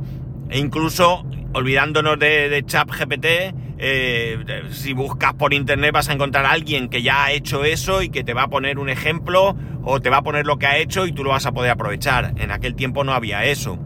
incluso, 0.53 1.25
olvidándonos 1.53 2.19
de, 2.19 2.49
de 2.49 2.65
chat 2.65 2.89
GPT, 2.91 3.55
eh, 3.79 4.39
si 4.71 4.93
buscas 4.93 5.35
por 5.35 5.53
internet 5.53 5.93
vas 5.93 6.09
a 6.09 6.13
encontrar 6.13 6.47
a 6.47 6.53
alguien 6.53 6.89
que 6.89 7.03
ya 7.03 7.25
ha 7.25 7.33
hecho 7.33 7.65
eso 7.65 8.03
y 8.03 8.09
que 8.09 8.25
te 8.25 8.35
va 8.35 8.45
a 8.45 8.49
poner 8.49 8.79
un 8.79 8.89
ejemplo 8.89 9.57
o 9.83 10.01
te 10.01 10.11
va 10.11 10.19
a 10.19 10.23
poner 10.23 10.47
lo 10.47 10.59
que 10.59 10.67
ha 10.67 10.79
hecho 10.79 11.07
y 11.07 11.13
tú 11.13 11.25
lo 11.25 11.31
vas 11.31 11.47
a 11.47 11.53
poder 11.53 11.71
aprovechar. 11.71 12.35
En 12.37 12.51
aquel 12.51 12.75
tiempo 12.75 13.05
no 13.05 13.13
había 13.13 13.45
eso. 13.45 13.79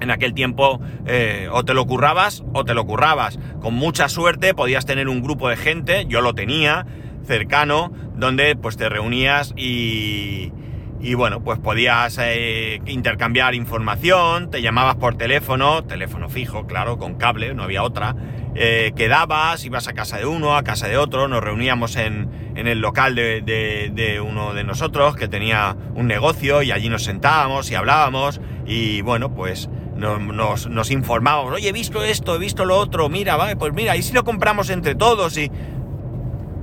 En 0.00 0.10
aquel 0.10 0.34
tiempo 0.34 0.80
eh, 1.06 1.48
o 1.50 1.64
te 1.64 1.74
lo 1.74 1.86
currabas 1.86 2.44
o 2.52 2.64
te 2.64 2.74
lo 2.74 2.86
currabas. 2.86 3.38
Con 3.60 3.74
mucha 3.74 4.08
suerte 4.08 4.54
podías 4.54 4.86
tener 4.86 5.08
un 5.08 5.22
grupo 5.22 5.48
de 5.48 5.56
gente, 5.56 6.06
yo 6.06 6.20
lo 6.20 6.34
tenía, 6.34 6.86
cercano, 7.24 7.92
donde 8.14 8.56
pues 8.56 8.76
te 8.76 8.88
reunías 8.88 9.54
y, 9.56 10.52
y 11.00 11.14
bueno, 11.14 11.42
pues 11.42 11.58
podías 11.58 12.18
eh, 12.20 12.80
intercambiar 12.86 13.54
información, 13.54 14.50
te 14.50 14.62
llamabas 14.62 14.96
por 14.96 15.16
teléfono, 15.16 15.84
teléfono 15.84 16.28
fijo, 16.28 16.66
claro, 16.66 16.98
con 16.98 17.14
cable, 17.14 17.54
no 17.54 17.62
había 17.62 17.82
otra, 17.82 18.16
eh, 18.60 18.92
quedabas, 18.96 19.64
ibas 19.64 19.86
a 19.86 19.92
casa 19.92 20.18
de 20.18 20.26
uno, 20.26 20.56
a 20.56 20.64
casa 20.64 20.88
de 20.88 20.96
otro, 20.96 21.28
nos 21.28 21.44
reuníamos 21.44 21.94
en, 21.94 22.52
en 22.56 22.66
el 22.66 22.80
local 22.80 23.14
de, 23.14 23.40
de, 23.40 24.20
uno 24.20 24.52
de 24.52 24.64
nosotros 24.64 25.14
que 25.14 25.28
tenía 25.28 25.76
un 25.94 26.08
negocio 26.08 26.62
y 26.62 26.72
allí 26.72 26.88
nos 26.88 27.04
sentábamos 27.04 27.70
y 27.70 27.76
hablábamos 27.76 28.40
y 28.66 29.00
bueno, 29.02 29.32
pues 29.32 29.70
nos, 29.94 30.66
nos, 30.66 30.90
informábamos, 30.90 31.52
oye, 31.52 31.68
he 31.68 31.72
visto 31.72 32.02
esto, 32.02 32.34
he 32.34 32.38
visto 32.38 32.64
lo 32.64 32.76
otro, 32.78 33.08
mira, 33.08 33.36
vale, 33.36 33.54
pues 33.54 33.72
mira, 33.74 33.96
y 33.96 34.02
si 34.02 34.12
lo 34.12 34.24
compramos 34.24 34.70
entre 34.70 34.96
todos 34.96 35.38
y... 35.38 35.50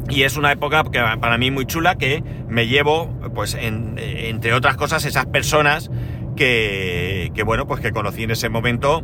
Y 0.07 0.21
es 0.21 0.37
una 0.37 0.51
época 0.51 0.83
que 0.83 0.99
para 1.19 1.39
mí 1.39 1.49
muy 1.49 1.65
chula 1.65 1.95
que 1.95 2.23
me 2.47 2.67
llevo, 2.67 3.09
pues, 3.33 3.57
entre 3.59 4.53
otras 4.53 4.77
cosas, 4.77 5.03
esas 5.03 5.25
personas 5.25 5.89
que, 6.35 7.31
que, 7.33 7.41
bueno, 7.41 7.65
pues 7.65 7.81
que 7.81 7.91
conocí 7.91 8.21
en 8.21 8.29
ese 8.29 8.47
momento 8.49 9.01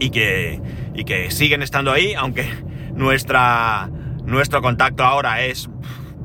y 0.00 0.10
que, 0.10 0.60
y 0.94 1.04
que 1.04 1.30
siguen 1.30 1.62
estando 1.62 1.92
ahí, 1.92 2.14
aunque 2.14 2.46
nuestra, 2.94 3.90
nuestro 4.24 4.62
contacto 4.62 5.04
ahora 5.04 5.42
es 5.42 5.68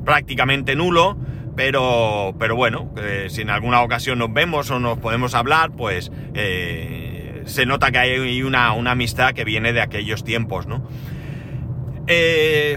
prácticamente 0.04 0.76
nulo, 0.76 1.16
pero, 1.56 2.34
pero 2.38 2.54
bueno, 2.56 2.92
si 3.28 3.42
en 3.42 3.50
alguna 3.50 3.82
ocasión 3.82 4.18
nos 4.18 4.32
vemos 4.32 4.70
o 4.70 4.78
nos 4.78 4.98
podemos 4.98 5.34
hablar, 5.34 5.72
pues 5.72 6.12
eh, 6.34 7.42
se 7.46 7.66
nota 7.66 7.90
que 7.90 7.98
hay 7.98 8.42
una, 8.42 8.72
una, 8.72 8.92
amistad 8.92 9.32
que 9.32 9.44
viene 9.44 9.72
de 9.72 9.80
aquellos 9.80 10.22
tiempos, 10.22 10.66
¿no? 10.66 10.86
Eh, 12.06 12.76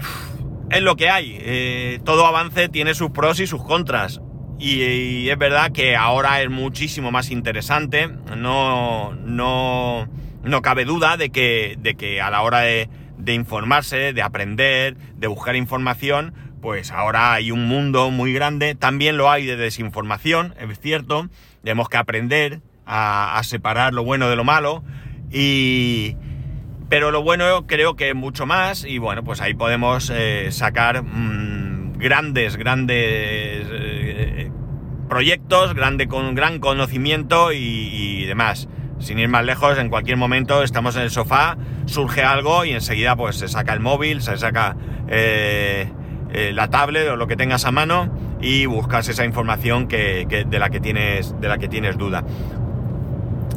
es 0.70 0.82
lo 0.82 0.96
que 0.96 1.10
hay. 1.10 1.38
Eh, 1.40 2.00
todo 2.04 2.26
avance 2.26 2.68
tiene 2.68 2.94
sus 2.94 3.10
pros 3.10 3.40
y 3.40 3.46
sus 3.46 3.62
contras. 3.62 4.20
Y, 4.58 5.28
es 5.28 5.38
verdad 5.38 5.72
que 5.72 5.96
ahora 5.96 6.40
es 6.42 6.50
muchísimo 6.50 7.10
más 7.10 7.30
interesante. 7.30 8.08
No, 8.36 9.12
no, 9.14 10.08
no 10.44 10.62
cabe 10.62 10.84
duda 10.84 11.16
de 11.16 11.30
que, 11.30 11.76
de 11.78 11.94
que 11.94 12.20
a 12.20 12.30
la 12.30 12.42
hora 12.42 12.60
de, 12.60 12.88
de 13.18 13.34
informarse, 13.34 14.12
de 14.12 14.22
aprender, 14.22 14.96
de 15.16 15.26
buscar 15.26 15.56
información, 15.56 16.34
pues 16.60 16.90
ahora 16.90 17.32
hay 17.32 17.50
un 17.50 17.66
mundo 17.66 18.10
muy 18.10 18.32
grande. 18.32 18.74
También 18.74 19.16
lo 19.16 19.30
hay 19.30 19.46
de 19.46 19.56
desinformación, 19.56 20.54
es 20.58 20.80
cierto. 20.80 21.28
Tenemos 21.62 21.88
que 21.88 21.96
aprender 21.96 22.60
a, 22.86 23.38
a 23.38 23.42
separar 23.42 23.94
lo 23.94 24.04
bueno 24.04 24.28
de 24.28 24.36
lo 24.36 24.44
malo. 24.44 24.82
Y, 25.30 26.16
pero 26.88 27.10
lo 27.10 27.22
bueno 27.22 27.66
creo 27.66 27.96
que 27.96 28.12
mucho 28.12 28.44
más 28.44 28.84
y 28.84 28.98
bueno, 28.98 29.24
pues 29.24 29.40
ahí 29.40 29.54
podemos 29.54 30.12
eh, 30.14 30.48
sacar 30.50 31.02
mmm, 31.02 31.94
grandes, 31.94 32.56
grandes 32.56 32.98
eh, 32.98 34.50
proyectos, 35.08 35.72
grande, 35.72 36.06
con 36.06 36.34
gran 36.34 36.58
conocimiento 36.58 37.50
y, 37.52 38.24
demás. 38.26 38.68
Sin 39.02 39.18
ir 39.18 39.28
más 39.28 39.44
lejos, 39.44 39.78
en 39.78 39.88
cualquier 39.88 40.16
momento 40.16 40.62
estamos 40.62 40.94
en 40.94 41.02
el 41.02 41.10
sofá, 41.10 41.56
surge 41.86 42.22
algo 42.22 42.64
y 42.64 42.70
enseguida 42.70 43.16
pues 43.16 43.34
se 43.36 43.48
saca 43.48 43.72
el 43.72 43.80
móvil, 43.80 44.22
se 44.22 44.38
saca 44.38 44.76
eh, 45.08 45.90
eh, 46.32 46.52
la 46.54 46.70
tablet 46.70 47.08
o 47.08 47.16
lo 47.16 47.26
que 47.26 47.34
tengas 47.34 47.64
a 47.64 47.72
mano 47.72 48.08
y 48.40 48.66
buscas 48.66 49.08
esa 49.08 49.24
información 49.24 49.88
que, 49.88 50.24
de, 50.48 50.58
la 50.60 50.70
que 50.70 50.78
tienes, 50.78 51.34
de 51.40 51.48
la 51.48 51.58
que 51.58 51.66
tienes 51.66 51.98
duda. 51.98 52.22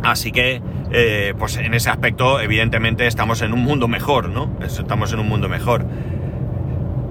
Así 0.01 0.31
que, 0.31 0.63
eh, 0.91 1.35
pues 1.37 1.57
en 1.57 1.75
ese 1.75 1.91
aspecto, 1.91 2.39
evidentemente, 2.39 3.05
estamos 3.05 3.43
en 3.43 3.53
un 3.53 3.61
mundo 3.61 3.87
mejor, 3.87 4.29
¿no? 4.29 4.57
Estamos 4.61 5.13
en 5.13 5.19
un 5.19 5.29
mundo 5.29 5.47
mejor. 5.47 5.85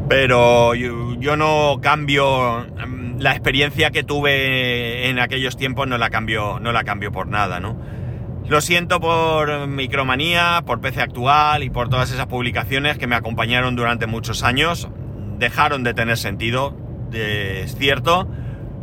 Pero 0.09 0.75
yo, 0.75 1.37
no 1.37 1.79
cambio 1.81 2.67
mm, 2.87 3.21
la 3.21 3.31
experiencia 3.31 3.91
que 3.93 4.03
tuve 4.03 5.09
en 5.09 5.21
aquellos 5.21 5.57
tiempos, 5.57 5.87
no 5.87 5.99
la 5.99 6.11
cambio, 6.11 6.59
no 6.61 6.73
la 6.73 6.83
cambio 6.83 7.13
por 7.13 7.29
nada, 7.29 7.61
¿no? 7.61 7.77
Lo 8.47 8.61
siento 8.61 9.01
por 9.01 9.67
Micromanía, 9.69 10.63
por 10.67 10.81
PC 10.83 11.01
Actual 11.01 11.63
y 11.63 11.71
por 11.71 11.89
todas 11.89 12.13
esas 12.13 12.27
publicaciones 12.27 12.99
que 12.99 13.07
me 13.07 13.17
acompañaron 13.17 13.75
durante 13.75 14.07
muchos 14.07 14.43
años. 14.43 14.89
Dejaron 15.39 15.83
de 15.83 15.95
tener 15.95 16.19
sentido, 16.19 16.77
es 17.11 17.75
cierto, 17.75 18.29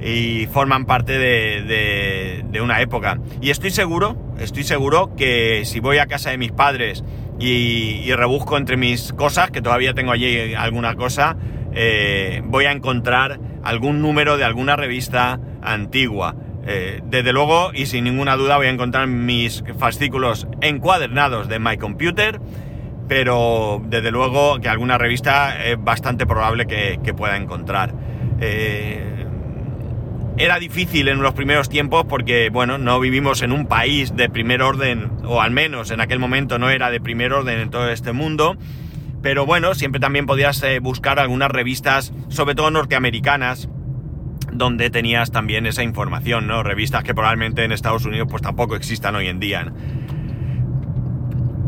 y 0.01 0.47
forman 0.47 0.85
parte 0.85 1.19
de, 1.19 2.59
una 2.59 2.81
época. 2.81 3.19
Y 3.39 3.51
estoy 3.51 3.69
seguro, 3.69 4.17
estoy 4.39 4.63
seguro 4.63 5.15
que 5.15 5.61
si 5.65 5.79
voy 5.79 5.99
a 5.99 6.07
casa 6.07 6.31
de 6.31 6.39
mis 6.39 6.51
padres 6.51 7.03
y, 7.39 8.01
y 8.03 8.13
rebusco 8.13 8.57
entre 8.57 8.77
mis 8.77 9.13
cosas, 9.13 9.51
que 9.51 9.61
todavía 9.61 9.93
tengo 9.93 10.11
allí 10.11 10.55
alguna 10.55 10.95
cosa, 10.95 11.37
eh, 11.73 12.41
voy 12.45 12.65
a 12.65 12.71
encontrar 12.71 13.39
algún 13.63 14.01
número 14.01 14.37
de 14.37 14.43
alguna 14.43 14.75
revista 14.75 15.39
antigua. 15.61 16.35
Eh, 16.65 17.01
desde 17.05 17.33
luego 17.33 17.71
y 17.73 17.87
sin 17.87 18.03
ninguna 18.03 18.35
duda 18.35 18.57
voy 18.57 18.67
a 18.67 18.69
encontrar 18.69 19.07
mis 19.07 19.63
fascículos 19.79 20.47
encuadernados 20.61 21.47
de 21.47 21.59
My 21.59 21.77
Computer, 21.77 22.39
pero 23.07 23.81
desde 23.85 24.11
luego 24.11 24.59
que 24.59 24.69
alguna 24.69 24.97
revista 24.97 25.65
es 25.65 25.83
bastante 25.83 26.25
probable 26.25 26.67
que, 26.67 27.13
pueda 27.13 27.37
encontrar. 27.37 27.93
Eh, 28.39 29.25
era 30.37 30.59
difícil 30.59 31.07
en 31.07 31.21
los 31.21 31.33
primeros 31.33 31.69
tiempos 31.69 32.05
porque, 32.07 32.49
bueno, 32.49 32.77
no 32.77 32.99
vivimos 32.99 33.41
en 33.41 33.51
un 33.51 33.67
país 33.67 34.15
de 34.15 34.29
primer 34.29 34.61
orden, 34.61 35.11
o 35.25 35.41
al 35.41 35.51
menos 35.51 35.91
en 35.91 35.99
aquel 35.99 36.19
momento 36.19 36.57
no 36.57 36.69
era 36.69 36.89
de 36.89 37.01
primer 37.01 37.33
orden 37.33 37.59
en 37.59 37.69
todo 37.69 37.89
este 37.89 38.13
mundo. 38.13 38.55
Pero 39.21 39.45
bueno, 39.45 39.75
siempre 39.75 39.99
también 39.99 40.25
podías 40.25 40.63
eh, 40.63 40.79
buscar 40.79 41.19
algunas 41.19 41.51
revistas, 41.51 42.11
sobre 42.29 42.55
todo 42.55 42.71
norteamericanas, 42.71 43.69
donde 44.51 44.89
tenías 44.89 45.31
también 45.31 45.65
esa 45.65 45.84
información, 45.84 46.48
¿no? 46.48 46.63
Revistas 46.63 47.03
que 47.03 47.13
probablemente 47.13 47.63
en 47.63 47.72
Estados 47.72 48.05
Unidos 48.05 48.27
pues 48.29 48.41
tampoco 48.41 48.75
existan 48.75 49.15
hoy 49.15 49.27
en 49.27 49.39
día. 49.39 49.72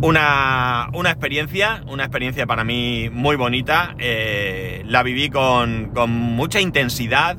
Una, 0.02 0.90
una, 0.94 1.12
experiencia, 1.12 1.82
una 1.88 2.04
experiencia 2.04 2.46
para 2.46 2.66
mí 2.66 3.10
muy 3.10 3.38
bonita. 3.38 3.96
Eh, 4.00 4.84
la 4.86 5.02
viví 5.02 5.30
con, 5.30 5.92
con 5.94 6.12
mucha 6.12 6.60
intensidad 6.60 7.38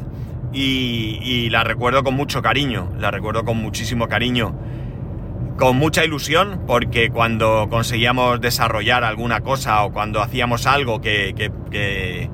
y, 0.54 1.50
la 1.50 1.64
recuerdo 1.64 2.02
con 2.02 2.14
mucho 2.14 2.42
cariño, 2.42 2.92
la 2.98 3.10
recuerdo 3.10 3.44
con 3.44 3.58
muchísimo 3.58 4.08
cariño, 4.08 4.56
con 5.58 5.76
mucha 5.76 6.04
ilusión, 6.04 6.62
porque 6.66 7.10
cuando 7.10 7.68
conseguíamos 7.68 8.40
desarrollar 8.40 9.04
alguna 9.04 9.40
cosa 9.40 9.84
o 9.84 9.92
cuando 9.92 10.22
hacíamos 10.22 10.66
algo 10.66 11.00
que, 11.00 11.34
que, 11.36 11.50
que, 11.70 12.30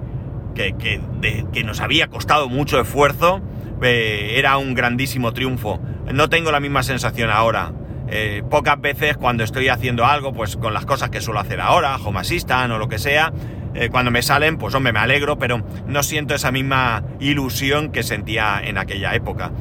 nos 1.65 1.81
había 1.81 2.09
costado 2.09 2.49
mucho 2.49 2.81
esfuerzo, 2.81 3.43
eh, 3.83 4.35
era 4.37 4.59
un 4.59 4.75
grandísimo 4.75 5.33
triunfo. 5.33 5.81
No 6.13 6.29
tengo 6.29 6.51
la 6.53 6.61
misma 6.61 6.83
sensación 6.83 7.31
ahora. 7.31 7.73
Eh, 8.09 8.43
pocas 8.51 8.81
veces 8.81 9.17
cuando 9.17 9.45
estoy 9.45 9.69
haciendo 9.69 10.05
algo, 10.05 10.33
pues 10.33 10.57
con 10.57 10.75
las 10.75 10.85
cosas 10.85 11.11
que 11.11 11.21
suelo 11.21 11.41
hacer 11.41 11.61
ahora, 11.61 11.97
Home 11.97 12.21
Assistant 12.21 12.73
o 12.73 12.79
lo 12.79 12.89
que 12.89 12.99
sea, 12.99 13.33
eh, 13.75 13.89
cuando 13.89 14.11
me 14.11 14.23
salen, 14.23 14.59
pues 14.59 14.75
hombre, 14.75 14.93
me 14.93 14.99
alegro, 14.99 15.39
pero 15.39 15.65
no 15.87 16.03
siento 16.03 16.35
esa 16.35 16.51
misma 16.51 17.05
ilusión 17.21 17.93
que 17.93 18.03
sentía 18.03 18.61
en 18.65 18.79
aquella 18.79 19.15
época. 19.15 19.53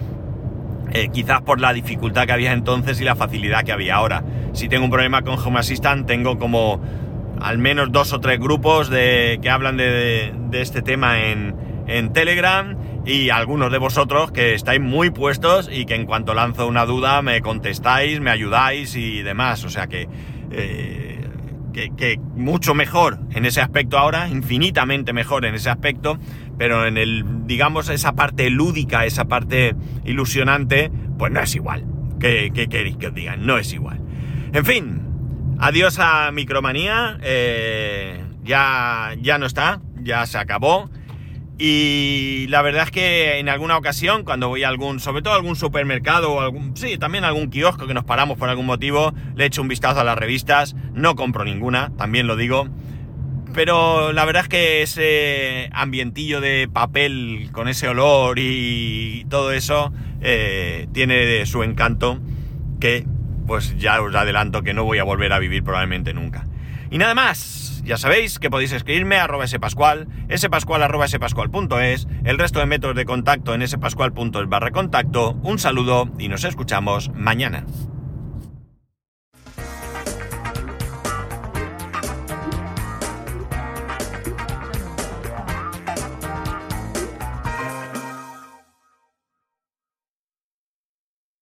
Quizás 1.13 1.41
por 1.41 1.61
la 1.61 1.71
dificultad 1.71 2.25
que 2.25 2.31
había 2.31 2.51
entonces 2.51 2.99
y 2.99 3.03
la 3.03 3.15
facilidad 3.15 3.63
que 3.63 3.71
había 3.71 3.93
ahora. 3.93 4.23
Si 4.53 4.67
tengo 4.67 4.85
un 4.85 4.89
problema 4.89 5.21
con 5.21 5.37
Home 5.37 5.59
Assistant, 5.59 6.07
tengo 6.07 6.39
como 6.39 6.81
al 7.41 7.57
menos 7.57 7.91
dos 7.91 8.13
o 8.13 8.19
tres 8.19 8.39
grupos 8.39 8.89
de, 8.89 9.39
que 9.41 9.49
hablan 9.49 9.77
de, 9.77 10.33
de 10.49 10.61
este 10.61 10.81
tema 10.81 11.25
en, 11.25 11.55
en 11.87 12.13
Telegram 12.13 12.77
y 13.05 13.29
algunos 13.29 13.71
de 13.71 13.79
vosotros 13.79 14.31
que 14.31 14.53
estáis 14.53 14.79
muy 14.79 15.09
puestos 15.09 15.69
y 15.71 15.85
que 15.85 15.95
en 15.95 16.05
cuanto 16.05 16.33
lanzo 16.33 16.67
una 16.67 16.85
duda 16.85 17.21
me 17.21 17.41
contestáis, 17.41 18.19
me 18.19 18.29
ayudáis 18.29 18.95
y 18.95 19.21
demás. 19.23 19.63
O 19.65 19.69
sea 19.69 19.87
que, 19.87 20.07
eh, 20.51 21.27
que, 21.73 21.89
que, 21.95 22.19
mucho 22.35 22.75
mejor 22.75 23.19
en 23.31 23.45
ese 23.45 23.61
aspecto 23.61 23.97
ahora, 23.97 24.29
infinitamente 24.29 25.13
mejor 25.13 25.45
en 25.45 25.55
ese 25.55 25.69
aspecto, 25.69 26.19
pero 26.57 26.85
en 26.85 26.97
el, 26.97 27.23
digamos, 27.45 27.89
esa 27.89 28.13
parte 28.13 28.49
lúdica, 28.49 29.05
esa 29.05 29.25
parte 29.25 29.75
ilusionante, 30.05 30.91
pues 31.17 31.31
no 31.31 31.39
es 31.41 31.55
igual. 31.55 31.85
¿Qué, 32.19 32.51
qué 32.53 32.67
queréis 32.67 32.97
que 32.97 33.07
os 33.07 33.13
digan? 33.13 33.45
No 33.45 33.57
es 33.57 33.73
igual. 33.73 34.01
En 34.53 34.65
fin, 34.65 35.08
adiós 35.59 35.99
a 35.99 36.31
Micromanía. 36.31 37.17
Eh, 37.21 38.23
ya, 38.43 39.15
ya 39.21 39.37
no 39.37 39.45
está, 39.45 39.81
ya 40.01 40.25
se 40.25 40.37
acabó. 40.37 40.89
Y 41.61 42.47
la 42.47 42.61
verdad 42.61 42.83
es 42.83 42.91
que 42.91 43.37
en 43.37 43.49
alguna 43.49 43.77
ocasión, 43.77 44.23
cuando 44.23 44.47
voy 44.47 44.63
a 44.63 44.69
algún, 44.69 45.01
sobre 45.01 45.21
todo 45.21 45.33
a 45.33 45.35
algún 45.35 45.57
supermercado 45.57 46.31
o 46.31 46.39
algún, 46.39 46.75
sí, 46.77 46.97
también 46.97 47.25
algún 47.25 47.49
kiosco 47.49 47.85
que 47.85 47.93
nos 47.93 48.05
paramos 48.05 48.37
por 48.37 48.47
algún 48.47 48.65
motivo, 48.65 49.13
le 49.35 49.45
echo 49.45 49.61
un 49.61 49.67
vistazo 49.67 49.99
a 49.99 50.05
las 50.05 50.17
revistas, 50.17 50.73
no 50.93 51.15
compro 51.15 51.43
ninguna, 51.43 51.91
también 51.97 52.27
lo 52.27 52.37
digo. 52.37 52.69
Pero 53.53 54.13
la 54.13 54.23
verdad 54.23 54.43
es 54.43 54.47
que 54.47 54.81
ese 54.83 55.69
ambientillo 55.73 56.39
de 56.39 56.69
papel 56.71 57.49
con 57.51 57.67
ese 57.67 57.89
olor 57.89 58.39
y 58.39 59.25
todo 59.29 59.51
eso 59.51 59.91
eh, 60.21 60.87
tiene 60.93 61.45
su 61.45 61.63
encanto 61.63 62.19
que 62.79 63.05
pues 63.49 63.75
ya 63.79 63.99
os 63.99 64.13
adelanto 64.13 64.61
que 64.61 64.75
no 64.75 64.83
voy 64.83 64.99
a 64.99 65.03
volver 65.03 65.33
a 65.33 65.39
vivir 65.39 65.63
probablemente 65.63 66.13
nunca. 66.13 66.45
Y 66.91 66.99
nada 66.99 67.15
más, 67.15 67.81
ya 67.83 67.97
sabéis 67.97 68.37
que 68.37 68.51
podéis 68.51 68.71
escribirme 68.73 69.15
a 69.15 69.23
arroba 69.23 69.47
spascual, 69.47 70.07
spascual 70.37 70.83
el 72.25 72.37
resto 72.37 72.59
de 72.59 72.67
métodos 72.67 72.95
de 72.95 73.05
contacto 73.05 73.55
en 73.55 73.67
spascual.es 73.67 74.47
barra 74.49 74.69
contacto. 74.69 75.31
Un 75.41 75.57
saludo 75.57 76.11
y 76.19 76.29
nos 76.29 76.43
escuchamos 76.43 77.09
mañana. 77.15 77.65